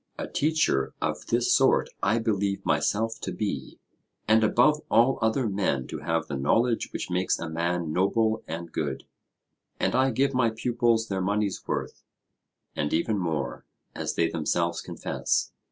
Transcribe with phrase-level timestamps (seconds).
[0.17, 3.77] A teacher of this sort I believe myself to be,
[4.27, 8.71] and above all other men to have the knowledge which makes a man noble and
[8.71, 9.03] good;
[9.79, 12.01] and I give my pupils their money's worth,
[12.75, 15.51] and even more, as they themselves confess.